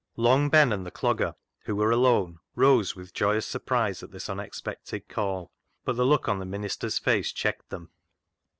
Long 0.15 0.49
Ben 0.49 0.73
and 0.73 0.83
the 0.83 0.89
C 0.89 1.05
logger, 1.05 1.35
who 1.65 1.75
were 1.75 1.91
alone, 1.91 2.39
rose 2.55 2.95
with 2.95 3.13
joyous 3.13 3.45
surprise 3.45 4.01
at 4.01 4.09
this 4.09 4.31
unexpected 4.31 5.07
call, 5.07 5.51
but 5.85 5.95
the 5.95 6.07
look 6.07 6.27
on 6.27 6.39
the 6.39 6.45
minister's 6.47 6.97
face 6.97 7.31
checked 7.31 7.69
them. 7.69 7.91